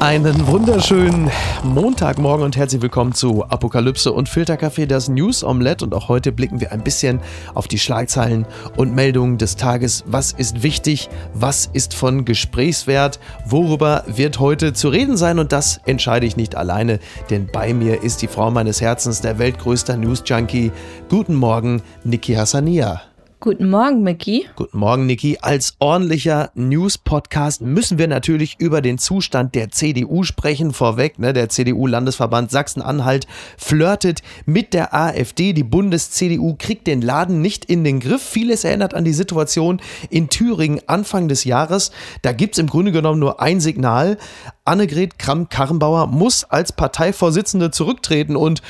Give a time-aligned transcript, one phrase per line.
[0.00, 1.30] Einen wunderschönen
[1.62, 5.84] Montagmorgen und herzlich willkommen zu Apokalypse und Filterkaffee, das News Omelette.
[5.84, 7.20] Und auch heute blicken wir ein bisschen
[7.54, 8.44] auf die Schlagzeilen
[8.76, 10.04] und Meldungen des Tages.
[10.06, 11.08] Was ist wichtig?
[11.32, 13.18] Was ist von Gesprächswert?
[13.46, 15.38] Worüber wird heute zu reden sein?
[15.38, 16.98] Und das entscheide ich nicht alleine,
[17.30, 20.70] denn bei mir ist die Frau meines Herzens, der weltgrößter News Junkie.
[21.08, 23.00] Guten Morgen, Niki Hassania.
[23.44, 24.46] Guten Morgen, Mickey.
[24.56, 25.36] Guten Morgen, Niki.
[25.42, 30.72] Als ordentlicher News-Podcast müssen wir natürlich über den Zustand der CDU sprechen.
[30.72, 33.26] Vorweg, ne, der CDU-Landesverband Sachsen-Anhalt
[33.58, 35.52] flirtet mit der AfD.
[35.52, 38.22] Die Bundes-CDU kriegt den Laden nicht in den Griff.
[38.22, 41.90] Vieles erinnert an die Situation in Thüringen Anfang des Jahres.
[42.22, 44.16] Da gibt es im Grunde genommen nur ein Signal.
[44.64, 48.62] Annegret Kramp-Karrenbauer muss als Parteivorsitzende zurücktreten und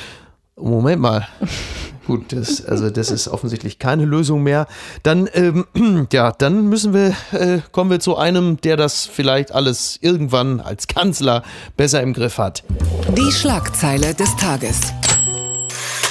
[0.56, 1.28] Moment mal.
[2.06, 4.66] Gut, das, also das ist offensichtlich keine Lösung mehr.
[5.02, 5.66] Dann, ähm,
[6.12, 10.86] ja, dann müssen wir, äh, kommen wir zu einem, der das vielleicht alles irgendwann als
[10.86, 11.42] Kanzler
[11.76, 12.62] besser im Griff hat.
[13.16, 14.92] Die Schlagzeile des Tages.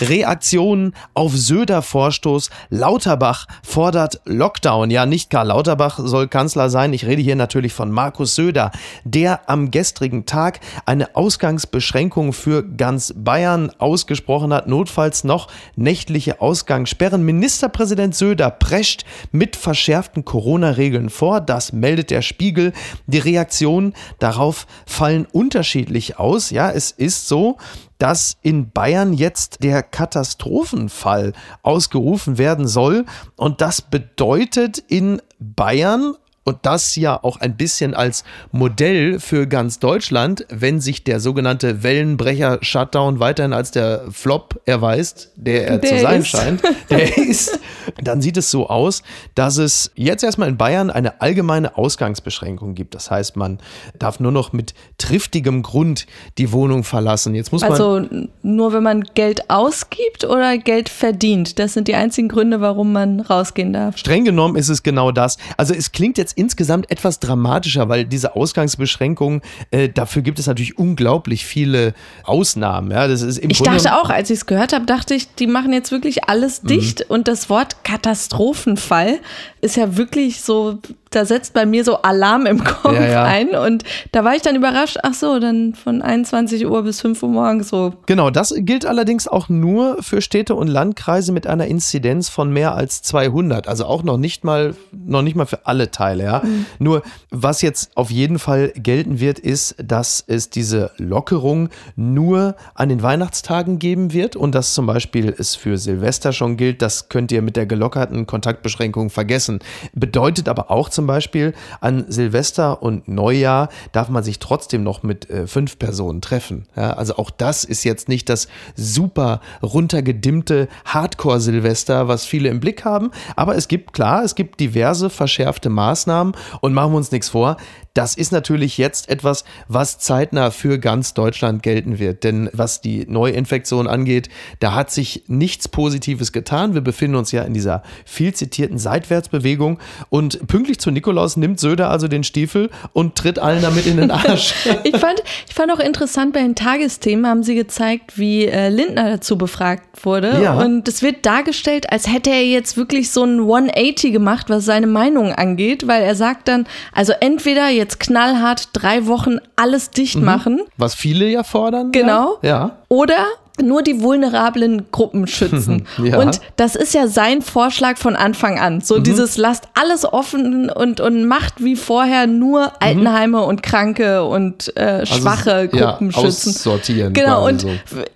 [0.02, 2.50] Reaktionen auf Söder-Vorstoß.
[2.70, 4.90] Lauterbach fordert Lockdown.
[4.90, 6.94] Ja, nicht Karl Lauterbach soll Kanzler sein.
[6.94, 8.72] Ich rede hier natürlich von Markus Söder,
[9.04, 14.68] der am gestrigen Tag eine Ausgangsbeschränkung für ganz Bayern ausgesprochen hat.
[14.68, 17.24] Notfalls noch nächtliche Ausgangssperren.
[17.24, 21.40] Ministerpräsident Söder prescht mit verschärften Corona-Regeln vor.
[21.40, 22.74] Das meldet der Spiegel.
[23.08, 26.50] Die Reaktionen darauf fallen unterschiedlich aus.
[26.50, 27.58] Ja, es ist so,
[27.98, 33.06] dass in Bayern jetzt der Katastrophenfall ausgerufen werden soll.
[33.36, 39.80] Und das bedeutet in Bayern und das ja auch ein bisschen als Modell für ganz
[39.80, 46.02] Deutschland, wenn sich der sogenannte Wellenbrecher-Shutdown weiterhin als der Flop erweist, der er der zu
[46.02, 46.28] sein ist.
[46.28, 47.60] scheint, der ist,
[48.04, 49.04] dann sieht es so aus,
[49.36, 52.96] dass es jetzt erstmal in Bayern eine allgemeine Ausgangsbeschränkung gibt.
[52.96, 53.60] Das heißt, man
[53.98, 56.08] darf nur noch mit triftigem Grund
[56.38, 57.36] die Wohnung verlassen.
[57.36, 61.60] Jetzt muss also man nur wenn man Geld ausgibt oder Geld verdient.
[61.60, 63.98] Das sind die einzigen Gründe, warum man rausgehen darf.
[63.98, 65.38] Streng genommen ist es genau das.
[65.58, 70.78] Also es klingt jetzt insgesamt etwas dramatischer, weil diese Ausgangsbeschränkungen, äh, dafür gibt es natürlich
[70.78, 72.92] unglaublich viele Ausnahmen.
[72.92, 75.34] Ja, das ist im ich Grunde dachte auch, als ich es gehört habe, dachte ich,
[75.36, 77.02] die machen jetzt wirklich alles dicht.
[77.02, 77.06] Mhm.
[77.16, 79.20] Und das Wort Katastrophenfall
[79.62, 80.80] ist ja wirklich so
[81.16, 83.24] da setzt bei mir so Alarm im Kopf ja, ja.
[83.24, 83.50] ein.
[83.50, 87.30] Und da war ich dann überrascht, ach so, dann von 21 Uhr bis 5 Uhr
[87.30, 87.94] morgens so.
[88.06, 92.76] Genau, das gilt allerdings auch nur für Städte und Landkreise mit einer Inzidenz von mehr
[92.76, 93.68] als 200.
[93.68, 96.42] Also auch noch nicht mal, noch nicht mal für alle Teile, ja.
[96.44, 96.66] Mhm.
[96.80, 102.90] Nur, was jetzt auf jeden Fall gelten wird, ist, dass es diese Lockerung nur an
[102.90, 106.82] den Weihnachtstagen geben wird und dass zum Beispiel es für Silvester schon gilt.
[106.82, 109.60] Das könnt ihr mit der gelockerten Kontaktbeschränkung vergessen.
[109.94, 115.04] Bedeutet aber auch zum zum Beispiel, an Silvester und Neujahr darf man sich trotzdem noch
[115.04, 116.66] mit äh, fünf Personen treffen.
[116.78, 118.48] Ja, also auch das ist jetzt nicht das
[118.78, 123.12] super runtergedimmte Hardcore-Silvester, was viele im Blick haben.
[123.36, 127.58] Aber es gibt, klar, es gibt diverse verschärfte Maßnahmen und machen wir uns nichts vor.
[127.94, 132.24] Das ist natürlich jetzt etwas, was zeitnah für ganz Deutschland gelten wird.
[132.24, 136.74] Denn was die Neuinfektion angeht, da hat sich nichts Positives getan.
[136.74, 139.78] Wir befinden uns ja in dieser viel zitierten Seitwärtsbewegung.
[140.10, 144.12] Und pünktlich zu Nikolaus nimmt Söder also den Stiefel und tritt allen damit in den
[144.12, 144.54] Arsch.
[144.84, 149.12] ich, fand, ich fand auch interessant, bei den Tagesthemen haben sie gezeigt, wie äh, Lindner
[149.12, 150.40] dazu befragt wurde.
[150.42, 150.54] Ja.
[150.56, 154.88] Und es wird dargestellt, als hätte er jetzt wirklich so ein 180 gemacht, was seine
[154.88, 160.26] Meinung angeht, weil er sagt dann, also entweder jetzt knallhart drei Wochen alles dicht mhm.
[160.26, 160.62] machen.
[160.78, 161.92] Was viele ja fordern.
[161.92, 162.38] Genau.
[162.42, 162.50] Ja.
[162.50, 162.78] ja.
[162.90, 163.26] Oder
[163.62, 165.86] nur die vulnerablen Gruppen schützen.
[166.04, 166.18] ja.
[166.18, 168.82] Und das ist ja sein Vorschlag von Anfang an.
[168.82, 169.04] So mhm.
[169.04, 173.44] dieses lasst alles offen und, und macht wie vorher nur Altenheime mhm.
[173.44, 176.50] und Kranke und äh, also schwache also, Gruppen ja, schützen.
[176.50, 177.14] Aussortieren.
[177.14, 177.48] Genau.
[177.48, 177.70] Und so.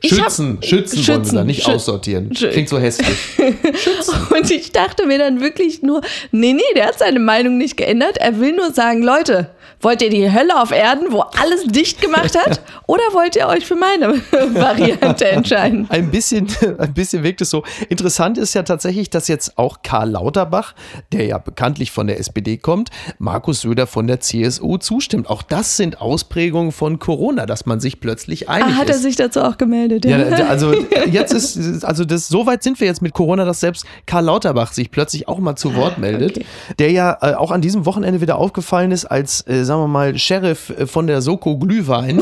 [0.03, 1.75] schützen, hab, schützen, schützen wollen nicht schützen.
[1.75, 2.29] aussortieren.
[2.31, 3.17] Klingt so hässlich.
[4.35, 6.01] und ich dachte mir dann wirklich nur,
[6.31, 8.17] nee, nee, der hat seine Meinung nicht geändert.
[8.17, 9.51] Er will nur sagen, Leute,
[9.81, 12.61] Wollt ihr die Hölle auf Erden, wo alles dicht gemacht hat?
[12.87, 15.85] Oder wollt ihr euch für meine Variante entscheiden?
[15.89, 16.47] Ein bisschen,
[16.77, 17.63] ein bisschen wirkt es so.
[17.89, 20.73] Interessant ist ja tatsächlich, dass jetzt auch Karl Lauterbach,
[21.11, 25.29] der ja bekanntlich von der SPD kommt, Markus Söder von der CSU zustimmt.
[25.29, 28.97] Auch das sind Ausprägungen von Corona, dass man sich plötzlich einig ah, hat ist.
[28.97, 30.05] Er sich dazu auch gemeldet?
[30.05, 30.73] Ja, ja also
[31.11, 34.73] jetzt ist, also das, so weit sind wir jetzt mit Corona, dass selbst Karl Lauterbach
[34.73, 36.45] sich plötzlich auch mal zu Wort meldet, okay.
[36.79, 39.87] der ja äh, auch an diesem Wochenende wieder aufgefallen ist, als äh, äh, sagen wir
[39.87, 42.21] mal, Sheriff von der Soko Glühwein,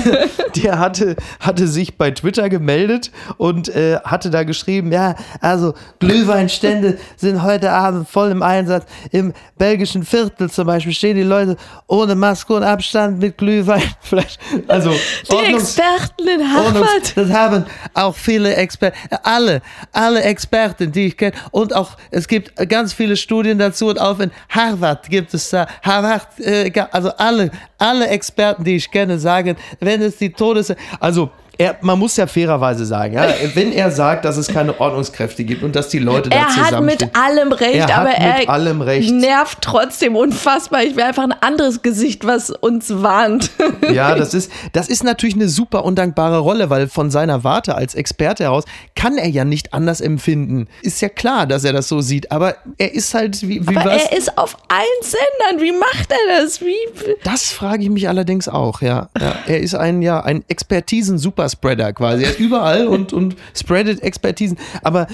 [0.56, 6.98] der hatte, hatte sich bei Twitter gemeldet und äh, hatte da geschrieben, ja, also Glühweinstände
[7.16, 8.86] sind heute Abend voll im Einsatz.
[9.10, 11.56] Im belgischen Viertel zum Beispiel stehen die Leute
[11.86, 13.82] ohne Maske und Abstand mit Glühwein.
[14.00, 14.38] Vielleicht,
[14.68, 17.16] also die Ordnungs Experten in Harvard.
[17.16, 17.64] das haben
[17.94, 19.62] auch viele Experten, alle,
[19.92, 24.20] alle Experten, die ich kenne und auch, es gibt ganz viele Studien dazu und auch
[24.20, 29.56] in Harvard gibt es da, Harvard, äh, also alle, alle Experten, die ich kenne, sagen,
[29.80, 30.74] wenn es die Todes...
[31.00, 35.44] Also er, man muss ja fairerweise sagen, ja, wenn er sagt, dass es keine Ordnungskräfte
[35.44, 37.10] gibt und dass die Leute da zusammenstehen.
[37.14, 39.12] Er hat mit allem recht, er aber er allem recht.
[39.12, 40.82] nervt trotzdem unfassbar.
[40.82, 43.50] Ich will einfach ein anderes Gesicht, was uns warnt.
[43.92, 47.94] Ja, das ist, das ist natürlich eine super undankbare Rolle, weil von seiner Warte als
[47.94, 48.64] Experte heraus
[48.94, 50.66] kann er ja nicht anders empfinden.
[50.82, 53.90] Ist ja klar, dass er das so sieht, aber er ist halt wie, wie aber
[53.90, 54.04] was?
[54.04, 55.62] er ist auf allen Sendern.
[55.62, 56.60] Wie macht er das?
[56.60, 56.74] Wie?
[57.22, 59.08] Das frage ich mich allerdings auch, ja.
[59.20, 59.36] ja.
[59.46, 62.24] Er ist ein, ja, ein Expertisen-Super Superspreader quasi.
[62.24, 64.58] Er ist überall und, und spreadet Expertisen.
[64.82, 65.06] Aber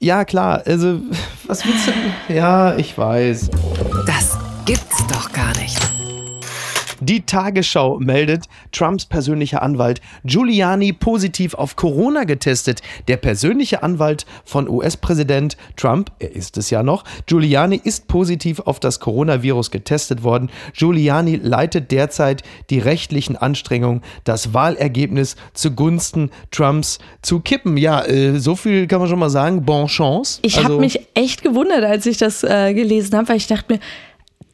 [0.00, 1.00] ja, klar, also,
[1.46, 2.32] was willst du?
[2.32, 3.50] Ja, ich weiß.
[4.06, 5.78] Das gibt's doch gar nicht.
[7.04, 12.80] Die Tagesschau meldet, Trumps persönlicher Anwalt Giuliani positiv auf Corona getestet.
[13.08, 18.80] Der persönliche Anwalt von US-Präsident Trump, er ist es ja noch, Giuliani ist positiv auf
[18.80, 20.48] das Coronavirus getestet worden.
[20.72, 27.76] Giuliani leitet derzeit die rechtlichen Anstrengungen, das Wahlergebnis zugunsten Trumps zu kippen.
[27.76, 29.66] Ja, äh, so viel kann man schon mal sagen.
[29.66, 30.38] Bon chance.
[30.40, 33.74] Ich also, habe mich echt gewundert, als ich das äh, gelesen habe, weil ich dachte
[33.74, 33.80] mir,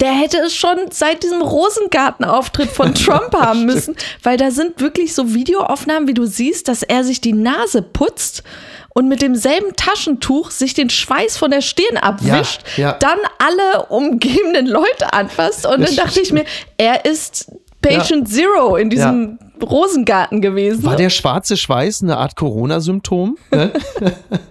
[0.00, 5.14] der hätte es schon seit diesem Rosengarten-Auftritt von Trump haben müssen, weil da sind wirklich
[5.14, 8.42] so Videoaufnahmen, wie du siehst, dass er sich die Nase putzt
[8.90, 12.92] und mit demselben Taschentuch sich den Schweiß von der Stirn abwischt, ja, ja.
[12.94, 16.44] dann alle umgebenden Leute anfasst und dann dachte ich mir,
[16.76, 17.52] er ist
[17.82, 18.34] Patient ja.
[18.34, 20.84] Zero in diesem Rosengarten gewesen.
[20.84, 23.36] War der schwarze Schweiß eine Art Corona-Symptom?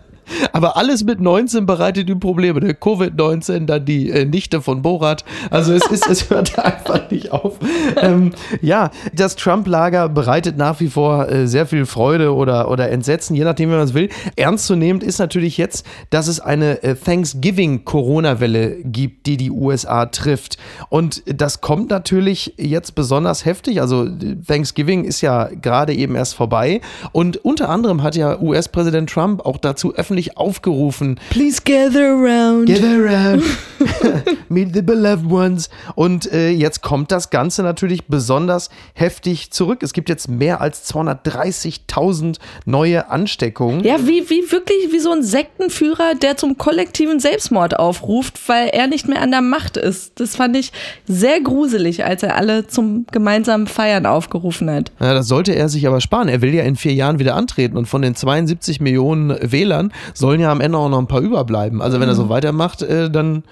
[0.54, 2.60] Aber alles mit 19 bereitet ihm Probleme.
[2.60, 5.24] Der Covid-19, dann die äh, Nichte von Borat.
[5.50, 7.58] Also es, ist, es hört einfach nicht auf.
[7.98, 8.32] Ähm,
[8.62, 13.44] ja, das Trump-Lager bereitet nach wie vor äh, sehr viel Freude oder, oder Entsetzen, je
[13.44, 14.10] nachdem, wie man es will.
[14.36, 20.58] Ernstzunehmend ist natürlich jetzt, dass es eine äh, Thanksgiving-Corona-Welle gibt, die die USA trifft.
[20.90, 23.82] Und das kommt natürlich jetzt besonders heftig.
[23.82, 24.08] Also
[24.48, 26.82] Thanksgiving ist ja gerade eben erst vorbei.
[27.12, 31.20] Und unter anderem hat ja US-Präsident Trump auch dazu öffentlich öffentlich aufgerufen.
[31.30, 32.68] Please gather around.
[32.68, 33.44] Gather around.
[34.50, 35.70] Meet the beloved ones.
[35.96, 39.84] Und äh, jetzt kommt das Ganze natürlich besonders heftig zurück.
[39.84, 43.84] Es gibt jetzt mehr als 230.000 neue Ansteckungen.
[43.84, 48.88] Ja, wie, wie wirklich wie so ein Sektenführer, der zum kollektiven Selbstmord aufruft, weil er
[48.88, 50.20] nicht mehr an der Macht ist.
[50.20, 50.72] Das fand ich
[51.08, 54.92] sehr gruselig, als er alle zum gemeinsamen Feiern aufgerufen hat.
[55.00, 56.28] Ja, das sollte er sich aber sparen.
[56.28, 60.40] Er will ja in vier Jahren wieder antreten und von den 72 Millionen Wählern sollen
[60.40, 61.82] ja am Ende auch noch ein paar überbleiben.
[61.82, 62.30] Also wenn er so mhm.
[62.30, 63.44] weitermacht, äh, dann,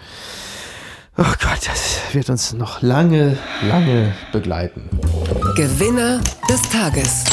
[1.17, 3.37] oh Gott, das wird uns noch lange,
[3.67, 4.89] lange begleiten.
[5.55, 6.19] Gewinner
[6.49, 7.23] des Tages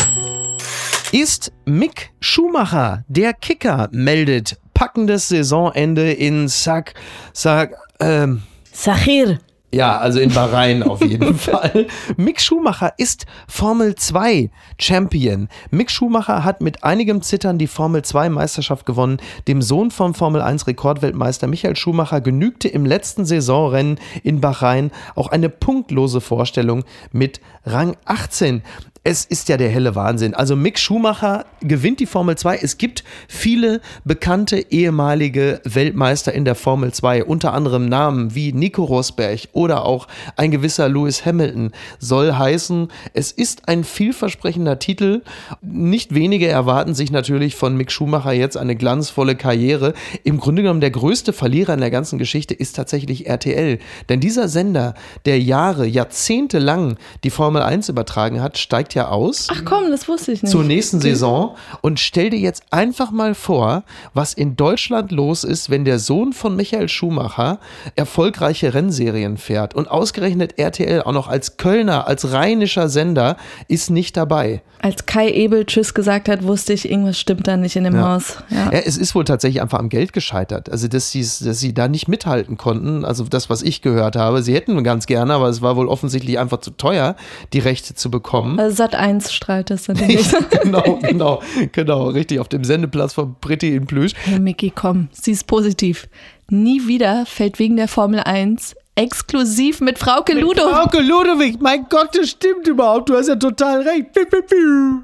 [1.12, 3.05] ist Mick Schumacher.
[3.09, 6.94] Der Kicker meldet packendes Saisonende in Sack,
[7.32, 8.43] Sack, ähm,
[8.73, 9.38] Sachir.
[9.75, 11.87] Ja, also in Bahrain auf jeden Fall.
[12.17, 15.49] Mick Schumacher ist Formel 2 Champion.
[15.73, 19.19] Mick Schumacher hat mit einigem Zittern die Formel 2 Meisterschaft gewonnen.
[19.49, 25.26] Dem Sohn vom Formel 1 Rekordweltmeister Michael Schumacher genügte im letzten Saisonrennen in Bahrain auch
[25.26, 28.62] eine punktlose Vorstellung mit Rang 18
[29.06, 30.32] es ist ja der helle Wahnsinn.
[30.32, 32.56] Also Mick Schumacher gewinnt die Formel 2.
[32.56, 38.82] Es gibt viele bekannte ehemalige Weltmeister in der Formel 2, unter anderem Namen wie Nico
[38.82, 41.73] Rosberg oder auch ein gewisser Lewis Hamilton.
[41.99, 45.20] Soll heißen, es ist ein vielversprechender Titel.
[45.61, 49.92] Nicht wenige erwarten sich natürlich von Mick Schumacher jetzt eine glanzvolle Karriere.
[50.23, 53.80] Im Grunde genommen der größte Verlierer in der ganzen Geschichte ist tatsächlich RTL.
[54.08, 54.94] Denn dieser Sender,
[55.26, 59.49] der Jahre, Jahrzehnte lang die Formel 1 übertragen hat, steigt ja aus.
[59.51, 60.53] Ach komm, das wusste ich nicht.
[60.53, 61.01] Zur nächsten.
[61.01, 61.57] Saison.
[61.81, 66.33] Und stell dir jetzt einfach mal vor, was in Deutschland los ist, wenn der Sohn
[66.33, 67.59] von Michael Schumacher
[67.97, 69.75] erfolgreiche Rennserien fährt.
[69.75, 73.37] Und ausgerechnet RTL auch noch als Kölner, als rheinischer Sender
[73.69, 74.63] ist nicht dabei.
[74.81, 78.15] Als Kai Ebel Tschüss gesagt hat, wusste ich, irgendwas stimmt da nicht in dem ja.
[78.15, 78.37] Haus.
[78.51, 78.71] Ja.
[78.71, 78.81] ja.
[78.81, 80.71] es ist wohl tatsächlich einfach am Geld gescheitert.
[80.71, 83.05] Also, dass sie, dass sie da nicht mithalten konnten.
[83.05, 84.43] Also, das, was ich gehört habe.
[84.43, 87.17] Sie hätten ganz gerne, aber es war wohl offensichtlich einfach zu teuer,
[87.55, 88.61] die Rechte zu bekommen.
[88.61, 90.31] Also Sat 1 strahlt das dann nicht.
[90.62, 92.38] genau, genau, genau, richtig.
[92.38, 94.12] Auf dem Sendeplatz von Pretty in Plüsch.
[94.25, 96.07] Hey Mickey, komm, sie ist positiv.
[96.50, 100.75] Nie wieder fällt wegen der Formel 1 exklusiv mit Frauke mit Ludowig.
[100.75, 103.09] Frauke Ludowig, mein Gott, das stimmt überhaupt.
[103.09, 104.13] Du hast ja total recht.
[104.13, 105.03] Piu, piu, piu.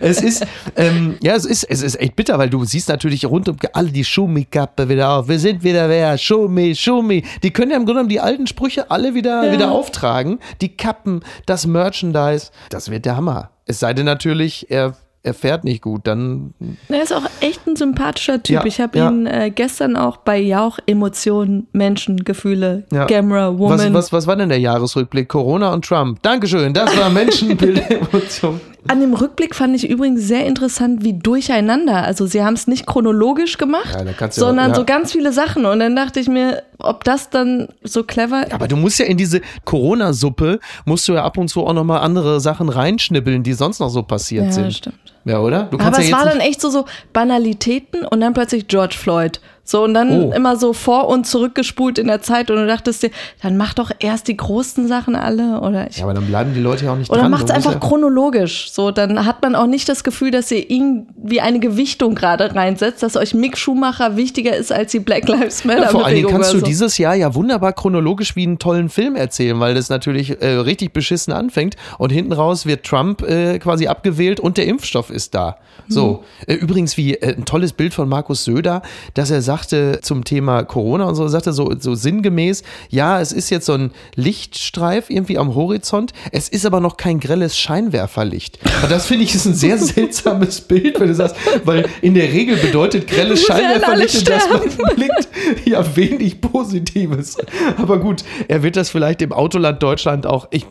[0.00, 3.48] Es ist, ähm, ja, es ist, es ist echt bitter, weil du siehst natürlich rund
[3.48, 5.28] um alle die Schumi-Kappe wieder auf.
[5.28, 6.16] Wir sind wieder wer?
[6.16, 7.24] Schumi, Schumi.
[7.42, 9.52] Die können ja im Grunde genommen die alten Sprüche alle wieder, ja.
[9.52, 10.38] wieder auftragen.
[10.60, 12.50] Die Kappen, das Merchandise.
[12.70, 13.50] Das wird der Hammer.
[13.66, 14.94] Es sei denn natürlich, er
[15.26, 16.54] er fährt nicht gut, dann.
[16.88, 18.54] Er ist auch echt ein sympathischer Typ.
[18.54, 19.10] Ja, ich habe ja.
[19.10, 23.06] ihn äh, gestern auch bei Jauch Emotionen, Menschen, Gefühle, ja.
[23.06, 23.78] Gamera, Woman.
[23.78, 25.28] Was, was, was war denn der Jahresrückblick?
[25.28, 26.22] Corona und Trump.
[26.22, 28.60] Dankeschön, das war Menschenbild, Emotionen.
[28.88, 32.04] An dem Rückblick fand ich übrigens sehr interessant, wie durcheinander.
[32.04, 34.74] Also sie haben es nicht chronologisch gemacht, ja, sondern ja.
[34.74, 35.66] so ganz viele Sachen.
[35.66, 38.52] Und dann dachte ich mir, ob das dann so clever ist.
[38.52, 42.00] Aber du musst ja in diese Corona-Suppe, musst du ja ab und zu auch nochmal
[42.00, 44.64] andere Sachen reinschnibbeln, die sonst noch so passiert ja, sind.
[44.64, 44.98] Ja, stimmt.
[45.24, 45.68] Ja, oder?
[45.72, 49.40] Aber es war dann echt so, so Banalitäten und dann plötzlich George Floyd.
[49.68, 50.32] So, und dann oh.
[50.32, 53.10] immer so vor und zurückgespult in der Zeit und du dachtest dir,
[53.42, 55.60] dann mach doch erst die großen Sachen alle.
[55.60, 57.32] Oder ich, ja, aber dann bleiben die Leute ja auch nicht oder dran.
[57.32, 58.70] Oder macht es einfach ja chronologisch.
[58.70, 63.02] So, dann hat man auch nicht das Gefühl, dass ihr irgendwie eine Gewichtung gerade reinsetzt,
[63.02, 65.82] dass euch Mick Schumacher wichtiger ist als die Black Lives Matter.
[65.82, 66.64] Ja, vor allen Dingen kannst du so.
[66.64, 70.92] dieses Jahr ja wunderbar chronologisch wie einen tollen Film erzählen, weil das natürlich äh, richtig
[70.92, 75.58] beschissen anfängt und hinten raus wird Trump äh, quasi abgewählt und der Impfstoff ist da.
[75.88, 76.52] So, mhm.
[76.52, 78.82] äh, übrigens wie äh, ein tolles Bild von Markus Söder,
[79.14, 83.48] dass er sagte zum Thema Corona und so, sagte so, so sinngemäß, ja, es ist
[83.48, 88.58] jetzt so ein Lichtstreif irgendwie am Horizont, es ist aber noch kein grelles Scheinwerferlicht.
[88.82, 92.30] Und das finde ich ist ein sehr seltsames Bild, wenn du sagst, weil in der
[92.30, 94.60] Regel bedeutet grelles Scheinwerferlicht, dass man
[94.94, 95.28] blickt,
[95.64, 97.38] ja wenig Positives.
[97.78, 100.66] Aber gut, er wird das vielleicht im Autoland Deutschland auch, ich,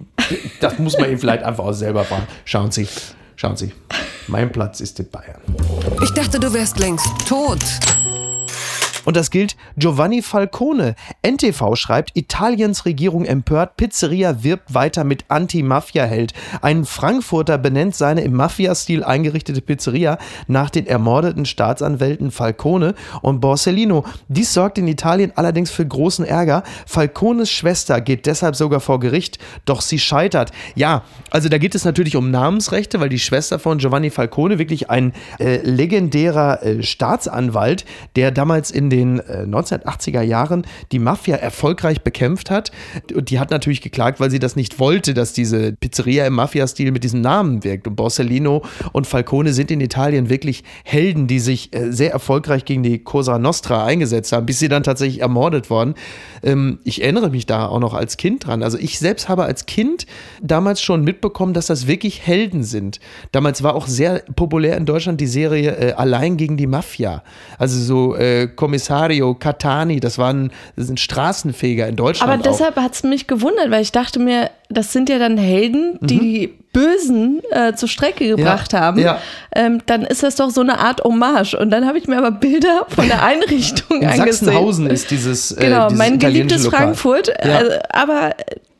[0.59, 2.27] das muss man ihm vielleicht einfach auch selber fahren.
[2.45, 2.87] Schauen Sie.
[3.35, 3.73] Schauen Sie,
[4.27, 5.41] mein Platz ist in Bayern.
[6.01, 7.59] Ich dachte, du wärst längst tot.
[9.05, 10.95] Und das gilt Giovanni Falcone.
[11.21, 16.33] NTV schreibt, Italiens Regierung empört, Pizzeria wirbt weiter mit Anti-Mafia-Held.
[16.61, 24.05] Ein Frankfurter benennt seine im Mafia-Stil eingerichtete Pizzeria nach den ermordeten Staatsanwälten Falcone und Borsellino.
[24.27, 26.63] Dies sorgt in Italien allerdings für großen Ärger.
[26.87, 30.51] Falcones Schwester geht deshalb sogar vor Gericht, doch sie scheitert.
[30.75, 34.89] Ja, also da geht es natürlich um Namensrechte, weil die Schwester von Giovanni Falcone wirklich
[34.89, 37.85] ein äh, legendärer äh, Staatsanwalt,
[38.15, 42.71] der damals in den den 1980er äh, Jahren die Mafia erfolgreich bekämpft hat.
[43.13, 46.91] Und die hat natürlich geklagt, weil sie das nicht wollte, dass diese Pizzeria im Mafia-Stil
[46.91, 47.87] mit diesem Namen wirkt.
[47.87, 52.83] Und Borsellino und Falcone sind in Italien wirklich Helden, die sich äh, sehr erfolgreich gegen
[52.83, 55.95] die Cosa Nostra eingesetzt haben, bis sie dann tatsächlich ermordet worden.
[56.43, 58.63] Ähm, ich erinnere mich da auch noch als Kind dran.
[58.63, 60.05] Also ich selbst habe als Kind
[60.41, 62.99] damals schon mitbekommen, dass das wirklich Helden sind.
[63.31, 67.23] Damals war auch sehr populär in Deutschland die Serie äh, Allein gegen die Mafia.
[67.57, 72.31] Also so äh, Kommissar Commissario Catani, das waren das sind Straßenfeger in Deutschland.
[72.31, 75.97] Aber deshalb hat es mich gewundert, weil ich dachte mir, das sind ja dann Helden,
[76.01, 76.19] die mhm.
[76.19, 78.99] die Bösen äh, zur Strecke gebracht ja, haben.
[78.99, 79.19] Ja.
[79.53, 81.55] Ähm, dann ist das doch so eine Art Hommage.
[81.55, 84.47] Und dann habe ich mir aber Bilder von der Einrichtung in angesehen.
[84.47, 85.51] Sachsenhausen ist dieses.
[85.53, 87.29] Äh, genau, dieses mein geliebtes Frankfurt.
[87.29, 87.57] Ja.
[87.57, 88.35] Also, aber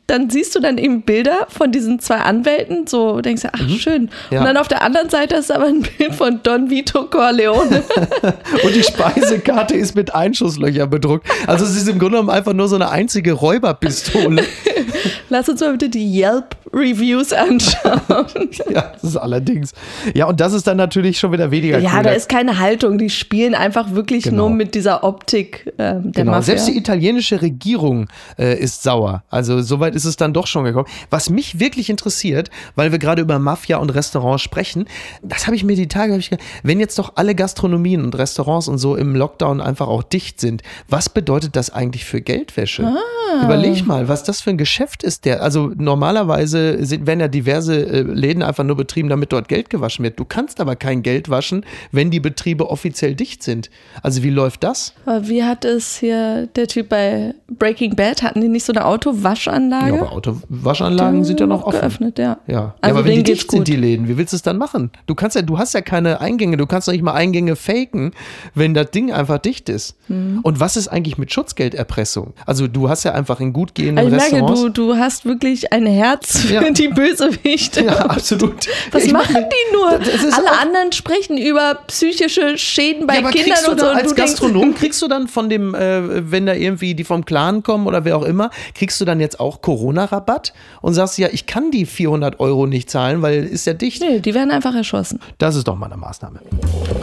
[0.07, 3.69] dann siehst du dann eben Bilder von diesen zwei Anwälten, so denkst du, ach mhm.
[3.69, 4.09] schön.
[4.29, 4.39] Ja.
[4.39, 7.83] Und dann auf der anderen Seite ist aber ein Bild von Don Vito Corleone.
[8.63, 11.27] und die Speisekarte ist mit Einschusslöchern bedruckt.
[11.47, 14.43] Also es ist im Grunde genommen einfach nur so eine einzige Räuberpistole.
[15.29, 18.01] Lass uns mal bitte die Yelp-Reviews anschauen.
[18.69, 19.73] ja, das ist allerdings.
[20.13, 22.03] Ja, und das ist dann natürlich schon wieder weniger Ja, cool.
[22.03, 22.97] da ist keine Haltung.
[22.97, 24.47] Die spielen einfach wirklich genau.
[24.47, 26.31] nur mit dieser Optik äh, der genau.
[26.31, 26.41] Mafia.
[26.43, 28.07] Selbst die italienische Regierung
[28.37, 29.23] äh, ist sauer.
[29.29, 30.87] Also soweit ist es dann doch schon gekommen.
[31.09, 34.85] Was mich wirklich interessiert, weil wir gerade über Mafia und Restaurants sprechen,
[35.23, 36.29] das habe ich mir die Tage, ich,
[36.63, 40.61] wenn jetzt doch alle Gastronomien und Restaurants und so im Lockdown einfach auch dicht sind,
[40.87, 42.85] was bedeutet das eigentlich für Geldwäsche?
[42.85, 43.43] Ah.
[43.43, 47.75] Überleg mal, was das für ein Geschäft ist, der, also normalerweise sind, werden ja diverse
[47.75, 50.19] äh, Läden einfach nur betrieben, damit dort Geld gewaschen wird.
[50.19, 53.69] Du kannst aber kein Geld waschen, wenn die Betriebe offiziell dicht sind.
[54.01, 54.93] Also wie läuft das?
[55.21, 59.84] Wie hat es hier der Typ bei Breaking Bad, hatten die nicht so eine Autowaschanlage?
[59.93, 61.79] Ja, aber Autowaschanlagen sind ja noch offen.
[61.79, 62.37] Geöffnet, ja.
[62.47, 64.57] Ja, also ja aber wenn die dicht sind, die Läden, wie willst du es dann
[64.57, 64.91] machen?
[65.05, 68.11] Du kannst ja, du hast ja keine Eingänge, du kannst doch nicht mal Eingänge faken,
[68.53, 69.95] wenn das Ding einfach dicht ist.
[70.07, 70.39] Mhm.
[70.43, 72.33] Und was ist eigentlich mit Schutzgelderpressung?
[72.45, 74.61] Also du hast ja einfach in gut gehenden also ich Restaurants.
[74.61, 76.69] Merke, du, du hast wirklich ein Herz für ja.
[76.69, 77.85] die Bösewichte.
[77.85, 78.67] Ja, absolut.
[78.91, 79.89] Was ich machen meine, die nur?
[79.89, 83.87] Alle anderen sprechen über psychische Schäden bei ja, Kindern und so.
[83.87, 87.87] Als Gastronom kriegst du dann von dem, äh, wenn da irgendwie die vom Clan kommen
[87.87, 91.69] oder wer auch immer, kriegst du dann jetzt auch Corona-Rabatt und sagst ja, ich kann
[91.69, 94.01] die 400 Euro nicht zahlen, weil ist ja dicht.
[94.01, 95.19] Nee, die werden einfach erschossen.
[95.37, 96.39] Das ist doch mal eine Maßnahme.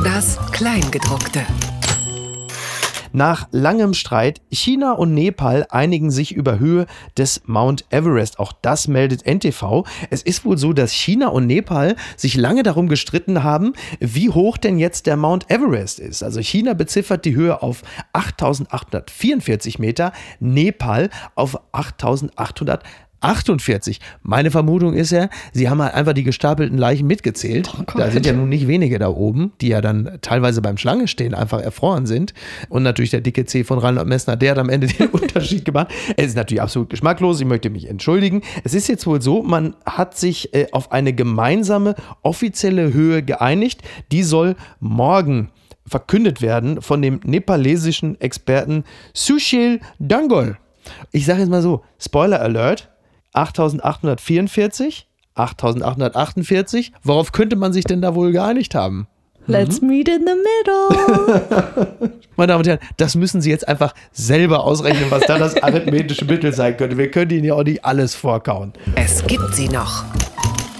[0.02, 1.42] Das Kleingedruckte.
[3.12, 8.38] Nach langem Streit, China und Nepal einigen sich über Höhe des Mount Everest.
[8.38, 9.84] Auch das meldet NTV.
[10.10, 14.56] Es ist wohl so, dass China und Nepal sich lange darum gestritten haben, wie hoch
[14.56, 16.22] denn jetzt der Mount Everest ist.
[16.22, 22.82] Also China beziffert die Höhe auf 8844 Meter, Nepal auf 8800
[23.22, 24.00] 48.
[24.22, 27.70] Meine Vermutung ist ja, sie haben halt einfach die gestapelten Leichen mitgezählt.
[27.78, 31.08] Oh da sind ja nun nicht wenige da oben, die ja dann teilweise beim Schlange
[31.08, 32.34] stehen einfach erfroren sind.
[32.68, 35.88] Und natürlich der dicke C von Reinhard Messner, der hat am Ende den Unterschied gemacht.
[36.16, 38.42] Es ist natürlich absolut geschmacklos, ich möchte mich entschuldigen.
[38.64, 43.82] Es ist jetzt wohl so, man hat sich äh, auf eine gemeinsame offizielle Höhe geeinigt.
[44.10, 45.50] Die soll morgen
[45.86, 50.56] verkündet werden von dem nepalesischen Experten Sushil Dangol.
[51.10, 52.91] Ich sage jetzt mal so, Spoiler Alert,
[53.32, 56.92] 8844, 8848.
[57.02, 59.06] Worauf könnte man sich denn da wohl geeinigt haben?
[59.46, 59.88] Let's mhm.
[59.88, 62.12] meet in the middle.
[62.36, 66.24] Meine Damen und Herren, das müssen Sie jetzt einfach selber ausrechnen, was da das arithmetische
[66.24, 66.96] Mittel sein könnte.
[66.96, 68.72] Wir können Ihnen ja auch nicht alles vorkauen.
[68.94, 70.04] Es gibt sie noch.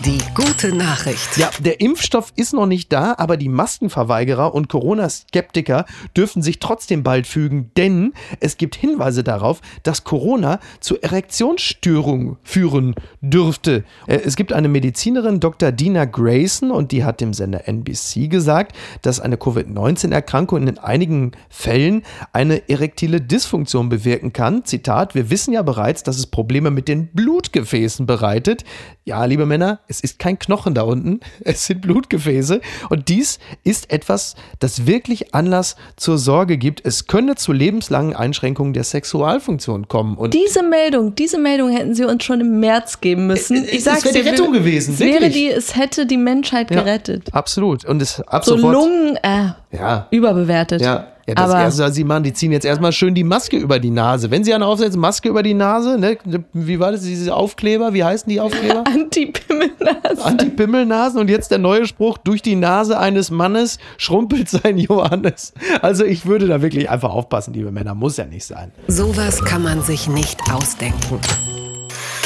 [0.04, 1.36] Die gute Nachricht.
[1.36, 5.84] Ja, der Impfstoff ist noch nicht da, aber die Maskenverweigerer und Corona-Skeptiker
[6.16, 12.96] dürfen sich trotzdem bald fügen, denn es gibt Hinweise darauf, dass Corona zu Erektionsstörungen führen
[13.20, 13.84] dürfte.
[14.08, 15.70] Äh, es gibt eine Medizinerin, Dr.
[15.70, 22.02] Dina Grayson, und die hat dem Sender NBC gesagt, dass eine Covid-19-Erkrankung in einigen Fällen
[22.32, 24.64] eine erektile Dysfunktion bewirken kann.
[24.64, 28.64] Zitat, wir wissen ja bereits, dass es Probleme mit den Blutgefäßen bereitet.
[29.04, 32.60] Ja, liebe Männer, es ist kein Knochen da unten, es sind Blutgefäße.
[32.88, 36.84] Und dies ist etwas, das wirklich Anlass zur Sorge gibt.
[36.84, 40.16] Es könne zu lebenslangen Einschränkungen der Sexualfunktion kommen.
[40.16, 43.66] Und diese Meldung, diese Meldung hätten sie uns schon im März geben müssen.
[43.70, 44.94] Ich sag's es wäre die Rettung gewesen.
[44.94, 47.28] Es wäre die, es hätte die Menschheit gerettet.
[47.28, 47.84] Ja, absolut.
[47.84, 50.06] Und es ab so Lungen, äh, ja.
[50.10, 50.80] überbewertet.
[50.80, 51.08] Ja.
[51.26, 53.78] Ja, das aber erste, was sie machen, die ziehen jetzt erstmal schön die Maske über
[53.78, 54.30] die Nase.
[54.32, 56.18] Wenn sie eine aufsetzen, Maske über die Nase, ne?
[56.52, 57.94] Wie war das, diese Aufkleber?
[57.94, 58.82] Wie heißen die Aufkleber?
[58.92, 60.20] Anti-Pimmelnasen.
[60.20, 65.54] Anti-Pimmelnasen und jetzt der neue Spruch, durch die Nase eines Mannes schrumpelt sein Johannes.
[65.80, 68.72] Also ich würde da wirklich einfach aufpassen, liebe Männer, muss ja nicht sein.
[68.88, 71.20] Sowas kann man sich nicht ausdenken.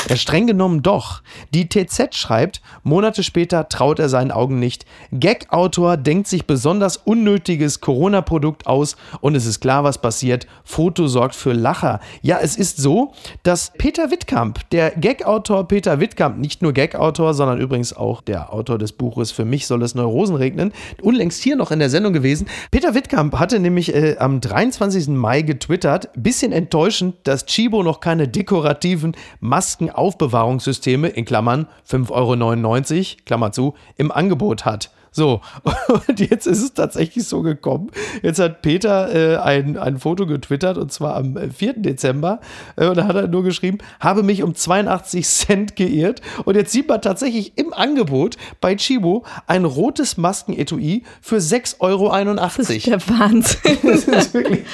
[0.09, 1.21] Ja, streng genommen doch.
[1.53, 4.87] Die TZ schreibt, Monate später traut er seinen Augen nicht.
[5.11, 10.47] Gag-Autor denkt sich besonders unnötiges Corona-Produkt aus und es ist klar, was passiert.
[10.63, 11.99] Foto sorgt für Lacher.
[12.23, 17.59] Ja, es ist so, dass Peter Wittkamp, der Gag-Autor Peter Wittkamp, nicht nur Gag-Autor, sondern
[17.59, 21.73] übrigens auch der Autor des Buches Für mich soll es Neurosen regnen, unlängst hier noch
[21.73, 22.47] in der Sendung gewesen.
[22.71, 25.09] Peter Wittkamp hatte nämlich äh, am 23.
[25.09, 33.25] Mai getwittert, bisschen enttäuschend, dass Chibo noch keine dekorativen Masken Aufbewahrungssysteme in Klammern 5,99 Euro,
[33.25, 34.91] Klammer zu, im Angebot hat.
[35.17, 35.41] So,
[36.09, 37.91] und jetzt ist es tatsächlich so gekommen.
[38.23, 41.71] Jetzt hat Peter äh, ein, ein Foto getwittert und zwar am 4.
[41.71, 42.41] Äh, Dezember.
[42.77, 46.21] Äh, und da hat er nur geschrieben, habe mich um 82 Cent geirrt.
[46.45, 52.11] Und jetzt sieht man tatsächlich im Angebot bei Chibo ein rotes Maskenetui für 6,81 Euro.
[52.45, 53.79] Das ist der Wahnsinn.
[53.83, 54.65] das ist wirklich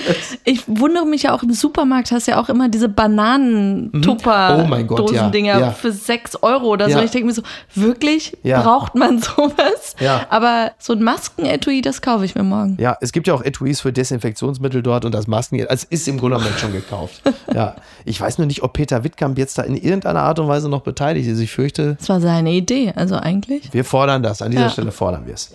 [0.44, 5.60] ich wundere mich ja auch im Supermarkt, hast ja auch immer diese Bananen-Tupper-Dosendinger mhm.
[5.60, 5.72] oh ja, ja.
[5.72, 6.98] für 6 Euro oder so.
[6.98, 7.04] Ja.
[7.04, 7.42] Ich denke mir so,
[7.74, 8.36] wirklich?
[8.42, 9.94] Braucht man sowas?
[10.00, 10.26] Ja.
[10.32, 12.78] Aber so ein Maskenetui, das kaufe ich mir morgen.
[12.80, 16.16] Ja, es gibt ja auch Etuis für Desinfektionsmittel dort und das Masken, also ist im
[16.16, 17.20] Grunde genommen schon gekauft.
[17.54, 20.70] ja, ich weiß nur nicht, ob Peter Wittkamp jetzt da in irgendeiner Art und Weise
[20.70, 21.38] noch beteiligt ist.
[21.38, 21.96] Ich fürchte.
[21.98, 23.74] Das war seine Idee, also eigentlich.
[23.74, 24.40] Wir fordern das.
[24.40, 24.70] An dieser ja.
[24.70, 25.52] Stelle fordern wir es.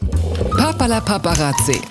[0.56, 1.82] Papala Paparazzi.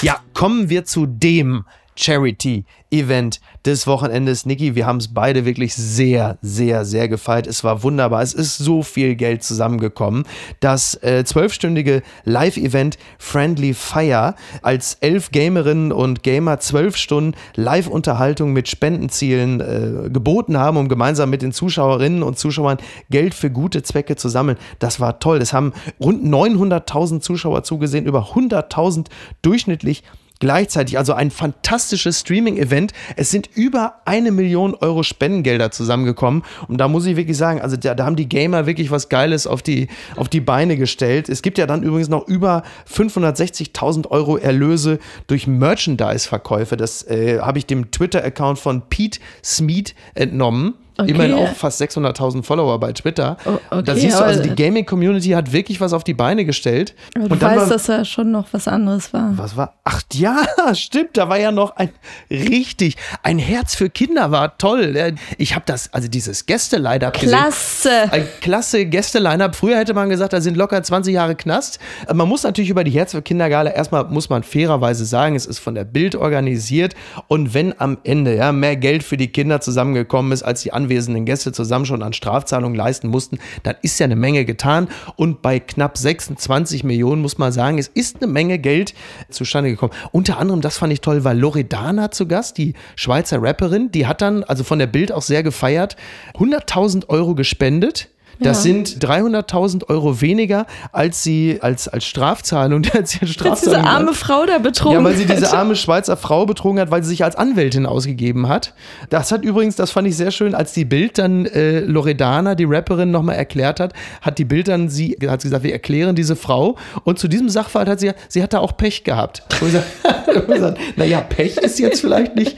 [0.00, 4.46] Ja, kommen wir zu dem Charity-Event des Wochenendes.
[4.46, 7.46] Niki, wir haben es beide wirklich sehr, sehr, sehr gefeiert.
[7.46, 8.22] Es war wunderbar.
[8.22, 10.24] Es ist so viel Geld zusammengekommen.
[10.60, 18.68] Das äh, zwölfstündige Live-Event Friendly Fire als elf Gamerinnen und Gamer zwölf Stunden Live-Unterhaltung mit
[18.68, 22.78] Spendenzielen äh, geboten haben, um gemeinsam mit den Zuschauerinnen und Zuschauern
[23.10, 24.56] Geld für gute Zwecke zu sammeln.
[24.78, 25.38] Das war toll.
[25.38, 29.06] Es haben rund 900.000 Zuschauer zugesehen, über 100.000
[29.42, 30.04] durchschnittlich
[30.38, 30.98] gleichzeitig.
[30.98, 32.92] Also ein fantastisches Streaming-Event.
[33.16, 36.42] Es sind über eine Million Euro Spendengelder zusammengekommen.
[36.68, 39.46] Und da muss ich wirklich sagen, also da, da, haben die Gamer wirklich was Geiles
[39.46, 41.28] auf die, auf die Beine gestellt.
[41.28, 46.76] Es gibt ja dann übrigens noch über 560.000 Euro Erlöse durch Merchandise-Verkäufe.
[46.76, 50.74] Das äh, habe ich dem Twitter-Account von Pete Smeet entnommen.
[50.98, 51.10] Okay.
[51.10, 53.36] Immerhin auch fast 600.000 Follower bei Twitter.
[53.44, 56.94] Oh, okay, da siehst du, also die Gaming-Community hat wirklich was auf die Beine gestellt.
[57.14, 59.36] Aber du und weißt, war, dass da schon noch was anderes war.
[59.36, 59.74] Was war?
[59.84, 61.90] Ach ja, stimmt, da war ja noch ein
[62.30, 65.14] richtig, ein Herz für Kinder war toll.
[65.36, 67.90] Ich habe das, also dieses Gäste-Line-Up Klasse.
[67.90, 68.10] Gesehen.
[68.12, 69.54] Ein klasse Gäste-Line-Up.
[69.54, 71.78] Früher hätte man gesagt, da sind locker 20 Jahre Knast.
[72.12, 75.58] Man muss natürlich über die Herz für Kinder-Gala, erstmal muss man fairerweise sagen, es ist
[75.58, 76.94] von der Bild organisiert
[77.28, 80.85] und wenn am Ende ja mehr Geld für die Kinder zusammengekommen ist, als die anderen
[80.86, 84.88] anwesenden Gäste zusammen schon an Strafzahlungen leisten mussten, dann ist ja eine Menge getan.
[85.16, 88.94] Und bei knapp 26 Millionen muss man sagen, es ist eine Menge Geld
[89.28, 89.92] zustande gekommen.
[90.12, 93.90] Unter anderem, das fand ich toll, war Loredana zu Gast, die Schweizer Rapperin.
[93.90, 95.96] Die hat dann, also von der Bild auch sehr gefeiert,
[96.34, 98.08] 100.000 Euro gespendet
[98.40, 98.74] das ja.
[98.74, 104.08] sind 300.000 Euro weniger, als sie als, als Strafzahlung, als sie als Strafzahlung diese arme
[104.08, 104.16] hat.
[104.16, 107.24] Frau da betrogen Ja, weil sie diese arme Schweizer Frau betrogen hat, weil sie sich
[107.24, 108.74] als Anwältin ausgegeben hat.
[109.10, 112.64] Das hat übrigens, das fand ich sehr schön, als die Bild dann äh, Loredana, die
[112.64, 116.36] Rapperin, nochmal erklärt hat, hat die Bild dann sie, hat sie gesagt, wir erklären diese
[116.36, 116.76] Frau.
[117.04, 119.42] Und zu diesem Sachverhalt hat sie, sie hat da auch Pech gehabt.
[119.60, 122.56] Und ich gesagt, naja, Pech ist jetzt vielleicht nicht.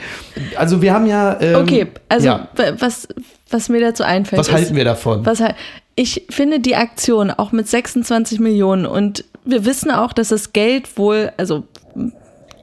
[0.56, 1.40] Also wir haben ja.
[1.40, 2.48] Ähm, okay, also ja.
[2.78, 3.08] was
[3.50, 4.38] was mir dazu einfällt.
[4.38, 5.24] Was halten wir davon?
[5.24, 5.42] Was,
[5.94, 10.96] ich finde die Aktion auch mit 26 Millionen und wir wissen auch, dass das Geld
[10.98, 11.64] wohl, also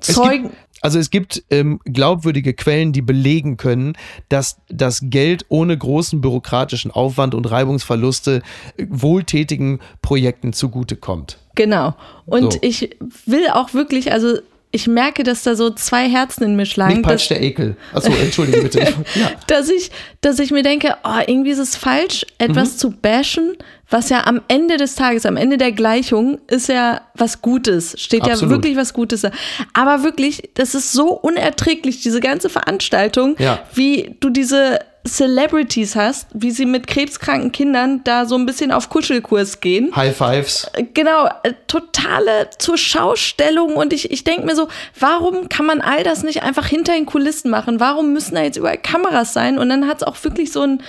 [0.02, 0.52] Zeugen.
[0.82, 3.94] Also es gibt ähm, glaubwürdige Quellen, die belegen können,
[4.30, 8.44] dass das Geld ohne großen bürokratischen Aufwand und Reibungsverluste
[8.78, 11.40] äh, wohltätigen Projekten zugutekommt.
[11.56, 11.96] Genau.
[12.28, 12.60] Und so.
[12.62, 14.38] ich will auch wirklich, also
[14.72, 16.96] ich merke, dass da so zwei Herzen in mir schlagen.
[16.96, 17.78] Nicht Patsch der Ekel.
[17.94, 18.80] Achso, entschuldige bitte.
[19.16, 19.32] ja.
[19.48, 19.90] dass, ich,
[20.22, 22.78] dass ich mir denke, oh, irgendwie ist es falsch, etwas mhm.
[22.78, 23.58] zu bashen,
[23.90, 27.96] was ja am Ende des Tages, am Ende der Gleichung, ist ja was Gutes.
[28.00, 28.42] Steht Absolut.
[28.42, 29.32] ja wirklich was Gutes da.
[29.74, 33.60] Aber wirklich, das ist so unerträglich, diese ganze Veranstaltung, ja.
[33.74, 38.90] wie du diese Celebrities hast, wie sie mit krebskranken Kindern da so ein bisschen auf
[38.90, 39.96] Kuschelkurs gehen.
[39.96, 40.70] High Fives.
[40.94, 44.68] Genau, äh, totale zur Schaustellung und ich, ich denke mir so,
[45.00, 47.80] warum kann man all das nicht einfach hinter den Kulissen machen?
[47.80, 49.60] Warum müssen da jetzt überall Kameras sein?
[49.60, 50.82] Und dann hat es auch wirklich so ein,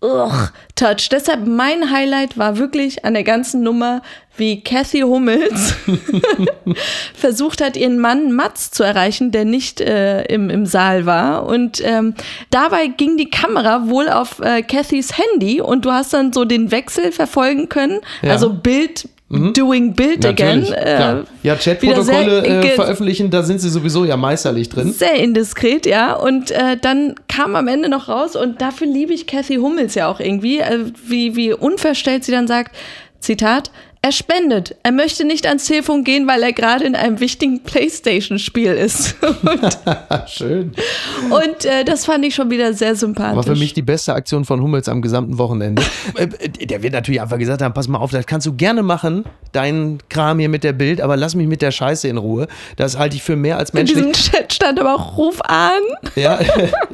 [0.00, 1.08] Ugh, Touch.
[1.10, 4.02] Deshalb mein Highlight war wirklich an der ganzen Nummer,
[4.36, 5.74] wie Kathy Hummels
[7.14, 11.46] versucht hat, ihren Mann Mats zu erreichen, der nicht äh, im, im Saal war.
[11.46, 12.14] Und ähm,
[12.50, 16.70] dabei ging die Kamera wohl auf äh, Cathys Handy und du hast dann so den
[16.70, 17.98] Wechsel verfolgen können.
[18.22, 18.30] Ja.
[18.30, 19.08] Also Bild.
[19.30, 21.22] Doing Build Natürlich, Again.
[21.22, 24.92] Äh, ja, Chatprotokolle äh, veröffentlichen, da sind sie sowieso ja meisterlich drin.
[24.92, 26.14] Sehr indiskret, ja.
[26.14, 30.08] Und äh, dann kam am Ende noch raus und dafür liebe ich Kathy Hummels ja
[30.08, 32.74] auch irgendwie, äh, wie, wie unverstellt sie dann sagt,
[33.20, 34.76] Zitat, er spendet.
[34.84, 39.16] Er möchte nicht ans Telefon gehen, weil er gerade in einem wichtigen Playstation-Spiel ist.
[39.22, 39.78] und,
[40.28, 40.72] Schön.
[41.30, 43.36] Und äh, das fand ich schon wieder sehr sympathisch.
[43.36, 45.82] War für mich die beste Aktion von Hummels am gesamten Wochenende.
[46.14, 48.82] Äh, äh, der wird natürlich einfach gesagt haben: Pass mal auf, das kannst du gerne
[48.82, 52.48] machen, deinen Kram hier mit der Bild, aber lass mich mit der Scheiße in Ruhe.
[52.76, 53.98] Das halte ich für mehr als menschlich.
[53.98, 55.80] In diesem Chat stand aber auch Ruf an.
[56.14, 56.40] Ja,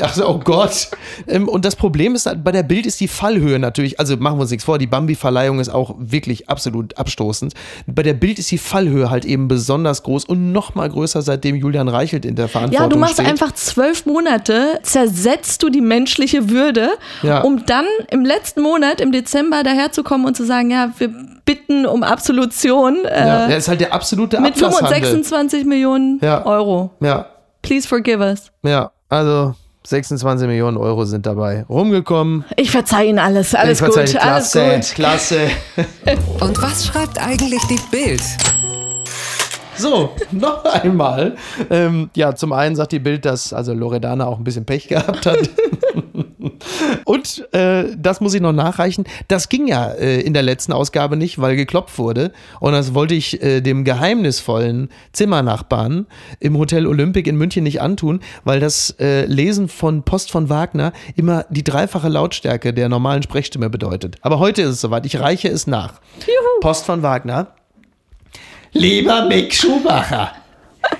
[0.00, 0.88] ach so, oh Gott.
[1.28, 4.42] Ähm, und das Problem ist, bei der Bild ist die Fallhöhe natürlich, also machen wir
[4.42, 7.54] uns nichts vor, die Bambi-Verleihung ist auch wirklich absolut abstoßend.
[7.86, 11.56] Bei der Bild ist die Fallhöhe halt eben besonders groß und noch mal größer, seitdem
[11.56, 12.90] Julian Reichelt in der Verantwortung steht.
[12.90, 13.26] Ja, du machst steht.
[13.26, 16.90] einfach zwölf Monate, zersetzt du die menschliche Würde,
[17.22, 17.40] ja.
[17.42, 21.10] um dann im letzten Monat, im Dezember, daherzukommen und zu sagen, ja, wir
[21.44, 23.04] bitten um Absolution.
[23.04, 26.44] Äh, ja, das ist halt der absolute Mit 26 Millionen ja.
[26.46, 26.90] Euro.
[27.00, 27.26] Ja.
[27.62, 28.50] Please forgive us.
[28.62, 29.54] Ja, also
[29.86, 32.44] 26 Millionen Euro sind dabei rumgekommen.
[32.56, 33.54] Ich verzeihe Ihnen alles.
[33.54, 33.92] Alles gut.
[33.92, 34.94] Klasse, alles gut.
[34.94, 35.38] Klasse.
[36.40, 38.22] Und was schreibt eigentlich die Bild?
[39.76, 41.36] So, noch einmal.
[41.68, 45.26] Ähm, ja, zum einen sagt die Bild, dass also Loredana auch ein bisschen Pech gehabt
[45.26, 45.38] hat.
[47.04, 49.04] Und äh, das muss ich noch nachreichen.
[49.28, 52.32] Das ging ja äh, in der letzten Ausgabe nicht, weil geklopft wurde.
[52.60, 56.06] Und das wollte ich äh, dem geheimnisvollen Zimmernachbarn
[56.40, 60.92] im Hotel Olympic in München nicht antun, weil das äh, Lesen von Post von Wagner
[61.16, 64.16] immer die dreifache Lautstärke der normalen Sprechstimme bedeutet.
[64.22, 65.06] Aber heute ist es soweit.
[65.06, 66.00] Ich reiche es nach.
[66.20, 66.60] Juhu.
[66.60, 67.48] Post von Wagner.
[68.72, 70.32] Lieber Mick Schumacher,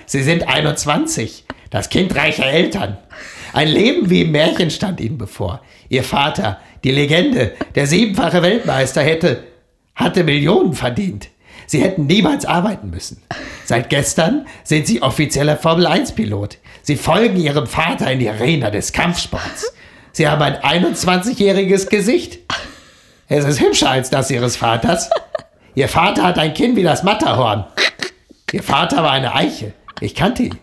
[0.07, 2.99] Sie sind 21, das Kind reicher Eltern.
[3.55, 5.63] Ein Leben wie im Märchen stand Ihnen bevor.
[5.89, 9.45] Ihr Vater, die Legende, der siebenfache Weltmeister, hätte,
[9.95, 11.29] hatte Millionen verdient.
[11.67, 13.23] Sie hätten niemals arbeiten müssen.
[13.65, 16.59] Seit gestern sind Sie offizieller Formel-1-Pilot.
[16.83, 19.73] Sie folgen Ihrem Vater in die Arena des Kampfsports.
[20.11, 22.41] Sie haben ein 21-jähriges Gesicht.
[23.29, 25.11] Es ist hübscher als das Ihres Vaters.
[25.77, 27.67] Ihr Vater hat ein Kinn wie das Matterhorn.
[28.51, 29.75] Ihr Vater war eine Eiche.
[30.01, 30.59] Ich kannte ihn.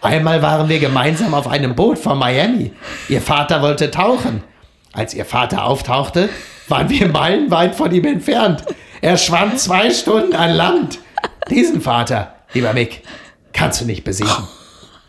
[0.00, 2.72] Einmal waren wir gemeinsam auf einem Boot von Miami.
[3.08, 4.42] Ihr Vater wollte tauchen.
[4.92, 6.28] Als ihr Vater auftauchte,
[6.68, 8.64] waren wir meilenweit von ihm entfernt.
[9.00, 10.98] Er schwamm zwei Stunden an Land.
[11.50, 13.02] Diesen Vater, lieber Mick,
[13.52, 14.32] kannst du nicht besiegen.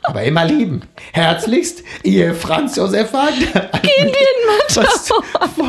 [0.04, 0.82] Aber immer lieben.
[1.12, 3.70] Herzlichst, ihr Franz Josef Wagner.
[3.82, 5.12] Gehen wir in was,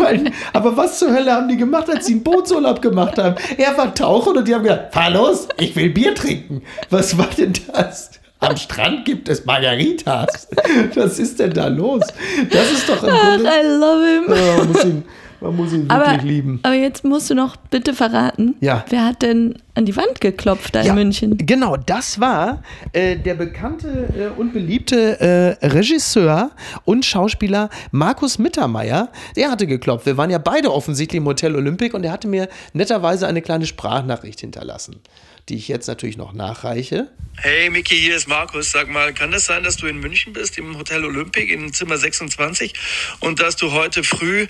[0.01, 3.35] allem, Aber was zur Hölle haben die gemacht, als sie einen Bootsurlaub gemacht haben?
[3.59, 6.63] Er war tauchen und die haben gesagt, fahr los, ich will Bier trinken.
[6.89, 8.13] Was war denn das?
[8.41, 10.49] Am Strand gibt es Margaritas.
[10.95, 12.03] Was ist denn da los?
[12.51, 13.45] Das ist doch im Grunde...
[13.45, 14.35] I love him.
[14.35, 15.05] Ja, man, muss ihn,
[15.41, 16.61] man muss ihn aber, wirklich lieben.
[16.63, 18.83] Aber jetzt musst du noch bitte verraten, ja.
[18.89, 21.37] wer hat denn an die Wand geklopft da ja, in München?
[21.37, 26.51] Genau, das war äh, der bekannte äh, und beliebte äh, Regisseur
[26.87, 29.11] und Schauspieler Markus Mittermeier.
[29.37, 30.07] Der hatte geklopft.
[30.07, 33.67] Wir waren ja beide offensichtlich im Hotel Olympic und er hatte mir netterweise eine kleine
[33.67, 35.03] Sprachnachricht hinterlassen
[35.49, 37.11] die ich jetzt natürlich noch nachreiche.
[37.37, 38.71] Hey Miki, hier ist Markus.
[38.71, 41.97] Sag mal, kann das sein, dass du in München bist, im Hotel Olympic, in Zimmer
[41.97, 42.75] 26
[43.21, 44.47] und dass du heute früh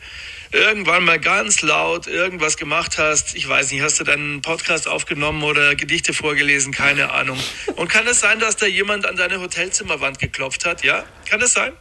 [0.53, 3.37] irgendwann mal ganz laut irgendwas gemacht hast?
[3.37, 6.73] Ich weiß nicht, hast du deinen Podcast aufgenommen oder Gedichte vorgelesen?
[6.73, 7.39] Keine Ahnung.
[7.77, 10.83] Und kann es sein, dass da jemand an deine Hotelzimmerwand geklopft hat?
[10.83, 11.05] Ja?
[11.29, 11.73] Kann das sein?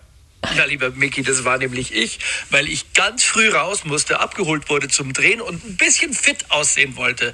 [0.56, 2.20] Ja, lieber Micky, das war nämlich ich,
[2.50, 6.96] weil ich ganz früh raus musste, abgeholt wurde zum Drehen und ein bisschen fit aussehen
[6.96, 7.34] wollte.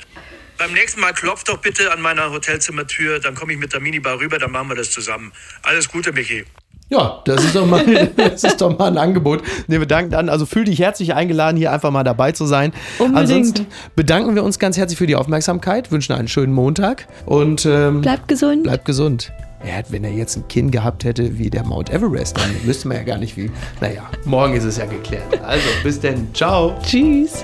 [0.57, 4.19] Beim nächsten Mal klopft doch bitte an meiner Hotelzimmertür, dann komme ich mit der Minibar
[4.19, 5.33] rüber, dann machen wir das zusammen.
[5.63, 6.45] Alles Gute, Michi.
[6.89, 7.83] Ja, das ist doch mal,
[8.15, 9.41] das ist doch mal ein Angebot.
[9.67, 10.29] Nee, wir danken dann.
[10.29, 12.73] Also fühl dich herzlich eingeladen, hier einfach mal dabei zu sein.
[12.99, 13.17] Unbedingt.
[13.17, 18.01] Ansonsten bedanken wir uns ganz herzlich für die Aufmerksamkeit, wünschen einen schönen Montag und ähm,
[18.01, 18.63] bleibt gesund.
[18.63, 19.33] Bleibt gesund.
[19.63, 22.87] Er hat, wenn er jetzt ein Kinn gehabt hätte wie der Mount Everest, dann wüsste
[22.87, 23.49] man ja gar nicht wie.
[23.81, 25.41] Naja, morgen ist es ja geklärt.
[25.41, 26.27] Also, bis denn.
[26.35, 26.79] Ciao.
[26.83, 27.43] Tschüss.